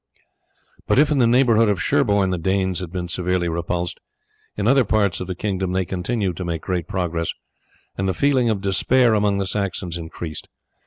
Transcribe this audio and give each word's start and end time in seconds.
But 0.87 0.97
if 0.97 1.11
in 1.11 1.19
the 1.19 1.27
neighbourhood 1.27 1.69
of 1.69 1.79
Sherborne 1.79 2.31
the 2.31 2.39
Danes 2.39 2.79
had 2.79 2.91
been 2.91 3.07
severely 3.07 3.47
repulsed, 3.47 3.99
in 4.57 4.67
other 4.67 4.83
parts 4.83 5.19
of 5.19 5.27
the 5.27 5.35
kingdom 5.35 5.73
they 5.73 5.85
continued 5.85 6.37
to 6.37 6.43
make 6.43 6.63
great 6.63 6.87
progress, 6.87 7.31
and 7.99 8.09
the 8.09 8.15
feeling 8.15 8.49
of 8.49 8.61
despair 8.61 9.13
among 9.13 9.37
the 9.37 9.45
Saxons 9.45 9.97
increased. 9.99 10.49